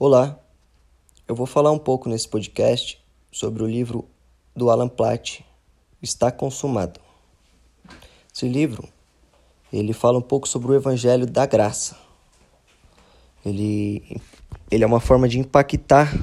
[0.00, 0.38] Olá,
[1.26, 4.08] eu vou falar um pouco nesse podcast sobre o livro
[4.54, 5.44] do Alan Platt,
[6.00, 7.00] Está Consumado.
[8.32, 8.88] Esse livro,
[9.72, 11.98] ele fala um pouco sobre o Evangelho da Graça.
[13.44, 14.20] Ele,
[14.70, 16.14] ele é uma forma de impactar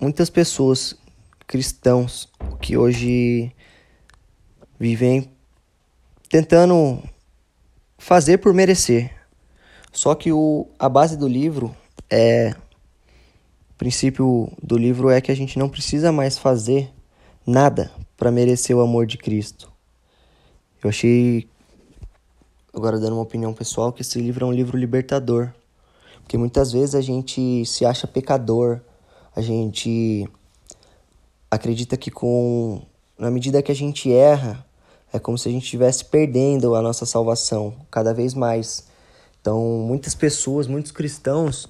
[0.00, 0.98] muitas pessoas,
[1.46, 2.28] cristãos,
[2.60, 3.54] que hoje
[4.76, 5.30] vivem
[6.28, 7.00] tentando
[7.96, 9.14] fazer por merecer.
[9.92, 11.76] Só que o, a base do livro
[12.12, 12.54] é
[13.70, 16.92] o princípio do livro é que a gente não precisa mais fazer
[17.46, 19.72] nada para merecer o amor de Cristo.
[20.84, 21.48] Eu achei
[22.74, 25.50] agora dando uma opinião pessoal que esse livro é um livro libertador,
[26.20, 28.80] porque muitas vezes a gente se acha pecador,
[29.34, 30.28] a gente
[31.50, 32.82] acredita que com
[33.18, 34.66] na medida que a gente erra,
[35.12, 38.84] é como se a gente estivesse perdendo a nossa salvação cada vez mais.
[39.40, 41.68] Então, muitas pessoas, muitos cristãos,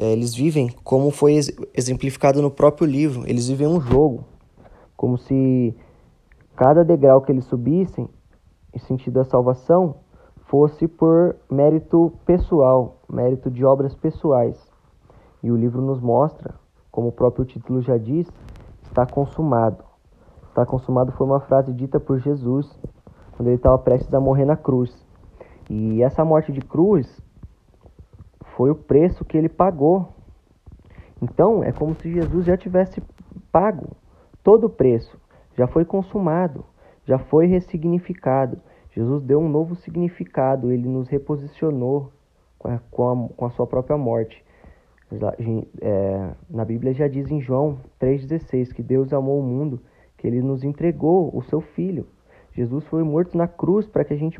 [0.00, 1.38] é, eles vivem como foi
[1.74, 3.22] exemplificado no próprio livro.
[3.26, 4.24] Eles vivem um jogo,
[4.96, 5.76] como se
[6.56, 8.08] cada degrau que eles subissem,
[8.74, 9.96] em sentido da salvação,
[10.46, 14.58] fosse por mérito pessoal, mérito de obras pessoais.
[15.42, 16.54] E o livro nos mostra,
[16.90, 18.26] como o próprio título já diz,
[18.84, 19.84] está consumado.
[20.48, 22.66] Está consumado foi uma frase dita por Jesus
[23.32, 24.90] quando ele estava prestes a morrer na cruz.
[25.68, 27.06] E essa morte de cruz
[28.60, 30.10] foi o preço que ele pagou.
[31.22, 33.02] Então, é como se Jesus já tivesse
[33.50, 33.96] pago
[34.44, 35.18] todo o preço,
[35.56, 36.62] já foi consumado,
[37.06, 38.60] já foi ressignificado.
[38.90, 42.12] Jesus deu um novo significado, ele nos reposicionou
[42.58, 42.78] com a,
[43.34, 44.44] com a, sua própria morte.
[45.80, 49.80] É, na Bíblia já diz em João 3,16 que Deus amou o mundo,
[50.18, 52.06] que ele nos entregou o seu Filho.
[52.52, 54.38] Jesus foi morto na cruz para que a gente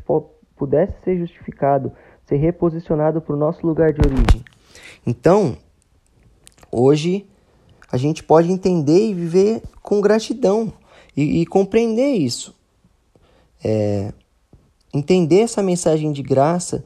[0.55, 1.91] pudesse ser justificado,
[2.31, 4.45] ser reposicionado para o nosso lugar de origem.
[5.05, 5.57] Então,
[6.71, 7.27] hoje
[7.91, 10.71] a gente pode entender e viver com gratidão
[11.15, 12.55] e, e compreender isso.
[13.61, 14.13] É,
[14.93, 16.85] entender essa mensagem de graça,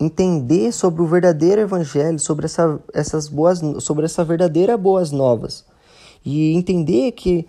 [0.00, 5.66] entender sobre o verdadeiro evangelho, sobre essa, essas boas, sobre essa verdadeira boas novas
[6.24, 7.46] e entender que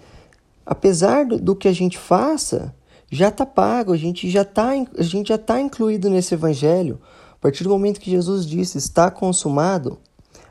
[0.66, 2.76] apesar do, do que a gente faça,
[3.10, 7.00] já está pago, a gente já está a gente já está incluído nesse evangelho.
[7.34, 9.98] A partir do momento que Jesus disse está consumado,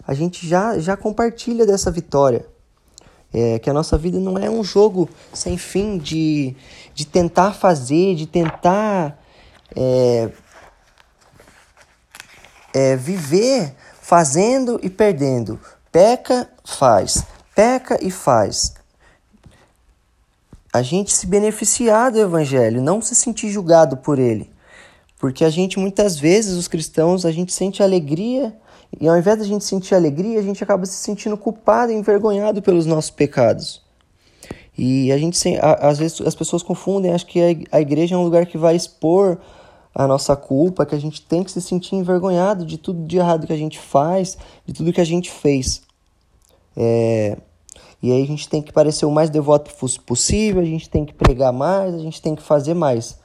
[0.06, 2.46] a gente já já compartilha dessa vitória.
[3.34, 6.56] É, que a nossa vida não é um jogo sem fim de,
[6.94, 9.20] de tentar fazer, de tentar
[9.74, 10.30] é,
[12.72, 15.60] é, viver fazendo e perdendo.
[15.92, 17.24] Peca, faz.
[17.54, 18.75] Peca e faz
[20.76, 24.50] a gente se beneficiar do evangelho, não se sentir julgado por ele.
[25.18, 28.54] Porque a gente muitas vezes, os cristãos, a gente sente alegria
[29.00, 32.84] e ao invés da gente sentir alegria, a gente acaba se sentindo culpado envergonhado pelos
[32.84, 33.82] nossos pecados.
[34.76, 35.38] E a gente,
[35.80, 39.38] às vezes, as pessoas confundem, acham que a igreja é um lugar que vai expor
[39.94, 43.46] a nossa culpa, que a gente tem que se sentir envergonhado de tudo de errado
[43.46, 45.80] que a gente faz, de tudo que a gente fez.
[46.76, 47.38] É,
[48.02, 49.70] e aí a gente tem que parecer o mais devoto
[50.04, 53.18] possível, a gente tem que pregar mais, a gente tem que fazer mais.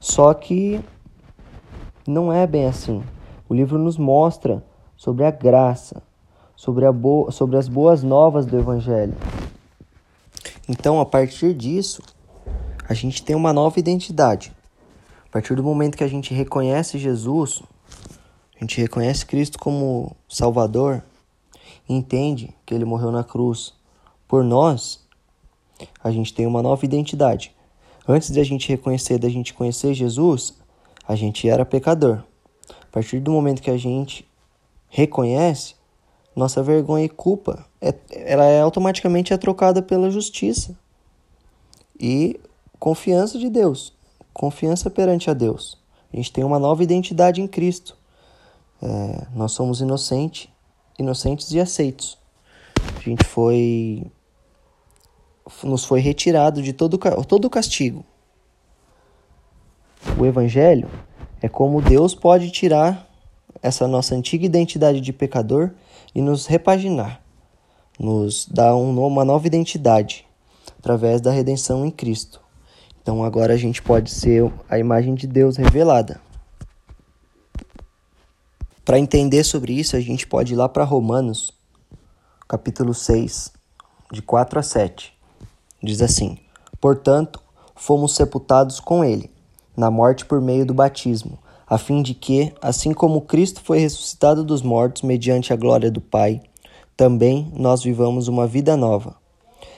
[0.00, 0.80] Só que
[2.06, 3.02] não é bem assim.
[3.48, 4.64] O livro nos mostra
[4.96, 6.02] sobre a graça,
[6.54, 9.14] sobre, a bo sobre as boas novas do Evangelho.
[10.68, 12.02] Então, a partir disso,
[12.88, 14.52] a gente tem uma nova identidade.
[15.26, 17.62] A partir do momento que a gente reconhece Jesus,
[18.56, 21.04] a gente reconhece Cristo como Salvador,
[21.88, 23.74] entende que ele morreu na cruz
[24.28, 25.00] por nós,
[26.02, 27.54] a gente tem uma nova identidade.
[28.08, 30.54] Antes de a gente reconhecer, da gente conhecer Jesus,
[31.06, 32.22] a gente era pecador.
[32.68, 34.26] A partir do momento que a gente
[34.88, 35.74] reconhece,
[36.34, 40.76] nossa vergonha e culpa, é, ela é automaticamente é trocada pela justiça
[41.98, 42.38] e
[42.78, 43.92] confiança de Deus,
[44.32, 45.78] confiança perante a Deus.
[46.12, 47.96] A gente tem uma nova identidade em Cristo.
[48.82, 50.48] É, nós somos inocentes,
[50.98, 52.18] inocentes e aceitos.
[52.96, 54.04] A gente foi
[55.62, 58.04] nos foi retirado de todo, todo o castigo.
[60.18, 60.88] O Evangelho
[61.40, 63.08] é como Deus pode tirar
[63.62, 65.72] essa nossa antiga identidade de pecador
[66.14, 67.20] e nos repaginar,
[67.98, 70.26] nos dar um, uma nova identidade
[70.78, 72.40] através da redenção em Cristo.
[73.02, 76.20] Então agora a gente pode ser a imagem de Deus revelada.
[78.84, 81.52] Para entender sobre isso, a gente pode ir lá para Romanos,
[82.48, 83.52] capítulo 6,
[84.12, 85.15] de 4 a 7.
[85.86, 86.36] Diz assim:
[86.80, 87.40] Portanto,
[87.76, 89.30] fomos sepultados com ele,
[89.76, 94.42] na morte por meio do batismo, a fim de que, assim como Cristo foi ressuscitado
[94.42, 96.42] dos mortos mediante a glória do Pai,
[96.96, 99.14] também nós vivamos uma vida nova.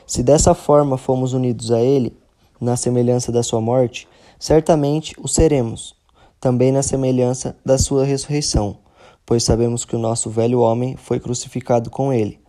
[0.06, 2.16] Se dessa forma fomos unidos a Ele,
[2.58, 4.08] na semelhança da Sua morte,
[4.38, 5.94] certamente o seremos,
[6.40, 8.78] também na semelhança da Sua ressurreição,
[9.26, 12.40] pois sabemos que o nosso velho homem foi crucificado com Ele,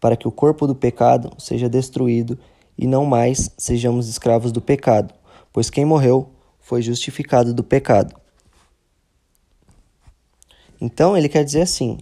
[0.00, 2.38] para que o corpo do pecado seja destruído
[2.80, 5.12] e não mais sejamos escravos do pecado,
[5.52, 8.18] pois quem morreu foi justificado do pecado.
[10.80, 11.98] Então ele quer dizer assim: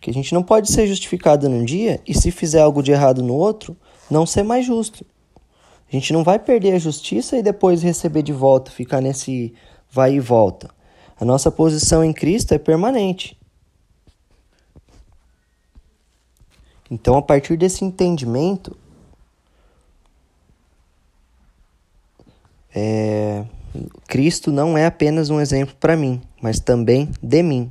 [0.00, 3.24] que a gente não pode ser justificado num dia e se fizer algo de errado
[3.24, 3.76] no outro,
[4.08, 5.04] não ser mais justo.
[5.88, 9.52] A gente não vai perder a justiça e depois receber de volta, ficar nesse
[9.90, 10.70] vai e volta.
[11.18, 13.36] A nossa posição em Cristo é permanente.
[16.88, 18.76] Então, a partir desse entendimento,
[22.74, 23.44] é,
[24.06, 27.70] Cristo não é apenas um exemplo para mim, mas também de mim.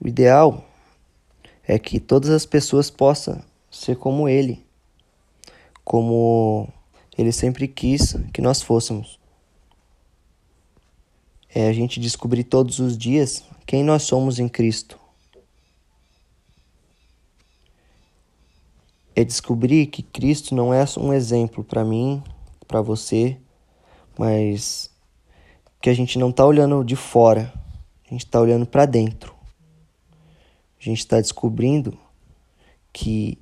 [0.00, 0.64] O ideal
[1.66, 4.64] é que todas as pessoas possam ser como Ele,
[5.84, 6.68] como
[7.16, 9.18] Ele sempre quis que nós fôssemos.
[11.54, 14.98] É a gente descobrir todos os dias quem nós somos em Cristo.
[19.14, 22.22] É descobrir que Cristo não é um exemplo para mim,
[22.68, 23.36] para você,
[24.16, 24.90] mas
[25.80, 27.52] que a gente não está olhando de fora,
[28.06, 29.34] a gente está olhando para dentro.
[30.80, 31.98] A gente está descobrindo
[32.92, 33.38] que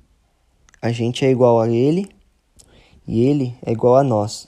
[0.81, 2.09] a gente é igual a Ele
[3.07, 4.47] e Ele é igual a nós.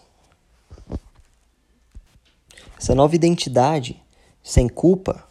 [2.77, 4.01] Essa nova identidade,
[4.41, 5.27] sem culpa,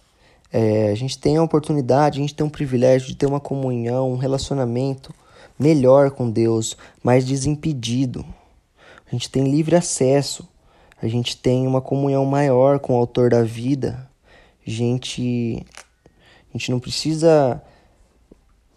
[0.52, 4.12] é, a gente tem a oportunidade, a gente tem um privilégio de ter uma comunhão,
[4.12, 5.14] um relacionamento
[5.58, 8.24] melhor com Deus, mais desimpedido.
[9.08, 10.46] A gente tem livre acesso
[11.00, 14.10] a gente tem uma comunhão maior com o autor da vida.
[14.66, 15.64] A gente,
[16.50, 17.62] a gente não precisa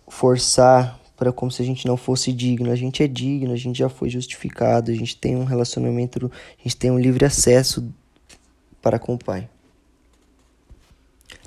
[0.07, 2.71] forçar para como se a gente não fosse digno.
[2.71, 6.63] A gente é digno, a gente já foi justificado, a gente tem um relacionamento, a
[6.63, 7.91] gente tem um livre acesso
[8.81, 9.49] para com o Pai.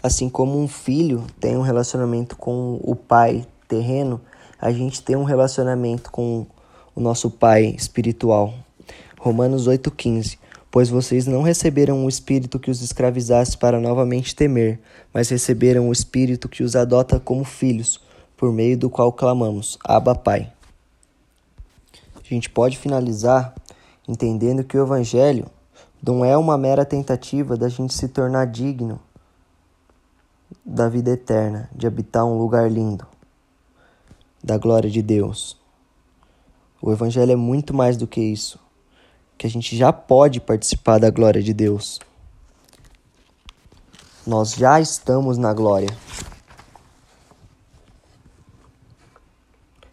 [0.02, 4.20] Assim como um filho tem um relacionamento com o pai terreno,
[4.60, 6.46] a gente tem um relacionamento com
[6.94, 8.52] o nosso pai espiritual.
[9.24, 10.36] Romanos 8,15
[10.70, 14.78] Pois vocês não receberam o espírito que os escravizasse para novamente temer,
[15.14, 17.98] mas receberam o espírito que os adota como filhos,
[18.36, 20.52] por meio do qual clamamos: Abba, Pai.
[22.16, 23.54] A gente pode finalizar
[24.06, 25.46] entendendo que o Evangelho
[26.06, 29.00] não é uma mera tentativa da gente se tornar digno
[30.62, 33.06] da vida eterna, de habitar um lugar lindo,
[34.42, 35.56] da glória de Deus.
[36.82, 38.62] O Evangelho é muito mais do que isso
[39.44, 42.00] que a gente já pode participar da glória de Deus.
[44.26, 45.90] Nós já estamos na glória.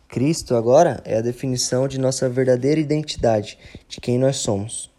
[0.08, 3.60] Cristo agora é a definição de nossa verdadeira identidade,
[3.90, 4.91] de quem nós somos.